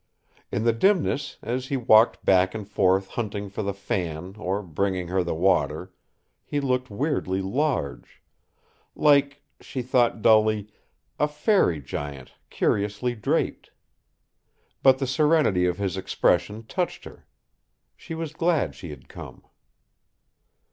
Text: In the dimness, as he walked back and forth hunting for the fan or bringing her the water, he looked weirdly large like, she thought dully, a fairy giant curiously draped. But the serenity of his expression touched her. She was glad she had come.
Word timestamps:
In 0.51 0.63
the 0.63 0.73
dimness, 0.73 1.37
as 1.43 1.67
he 1.67 1.77
walked 1.77 2.25
back 2.25 2.55
and 2.55 2.67
forth 2.67 3.09
hunting 3.09 3.49
for 3.49 3.61
the 3.61 3.71
fan 3.71 4.35
or 4.39 4.63
bringing 4.63 5.09
her 5.09 5.23
the 5.23 5.35
water, 5.35 5.93
he 6.43 6.59
looked 6.59 6.89
weirdly 6.89 7.39
large 7.39 8.23
like, 8.95 9.43
she 9.59 9.83
thought 9.83 10.23
dully, 10.23 10.69
a 11.19 11.27
fairy 11.27 11.79
giant 11.79 12.33
curiously 12.49 13.13
draped. 13.13 13.69
But 14.81 14.97
the 14.97 15.05
serenity 15.05 15.67
of 15.67 15.77
his 15.77 15.97
expression 15.97 16.63
touched 16.65 17.03
her. 17.03 17.27
She 17.95 18.15
was 18.15 18.33
glad 18.33 18.73
she 18.73 18.89
had 18.89 19.07
come. 19.07 19.43